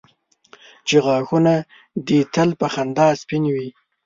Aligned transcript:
چې 0.87 0.97
غاښونه 1.05 1.53
دي 2.07 2.19
تل 2.33 2.49
په 2.59 2.67
خندا 2.73 3.07
سپین 3.21 3.43
وي. 3.53 3.67